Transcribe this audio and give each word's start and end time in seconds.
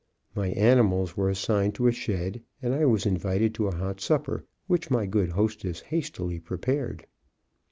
My 0.33 0.47
animals 0.47 1.15
were 1.15 1.29
assigned 1.29 1.75
to 1.75 1.85
a 1.85 1.91
shed, 1.91 2.41
and 2.59 2.73
I 2.73 2.85
was 2.87 3.05
invited 3.05 3.53
to 3.53 3.67
a 3.67 3.75
hot 3.75 4.01
supper, 4.01 4.43
which 4.65 4.89
my 4.89 5.05
good 5.05 5.29
hostess 5.29 5.79
hastily 5.81 6.39
prepared. 6.39 7.05